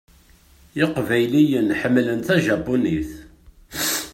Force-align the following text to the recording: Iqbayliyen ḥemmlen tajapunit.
Iqbayliyen 0.83 1.69
ḥemmlen 1.79 2.19
tajapunit. 2.27 3.11